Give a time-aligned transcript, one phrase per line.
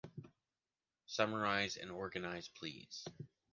[1.05, 3.05] Summarize and organize, please.